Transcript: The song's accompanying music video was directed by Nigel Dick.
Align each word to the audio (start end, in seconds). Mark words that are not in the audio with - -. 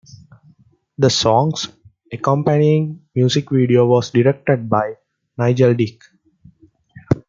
The 0.97 1.11
song's 1.11 1.67
accompanying 2.11 3.05
music 3.13 3.51
video 3.51 3.85
was 3.85 4.09
directed 4.09 4.67
by 4.67 4.93
Nigel 5.37 5.75
Dick. 5.75 6.01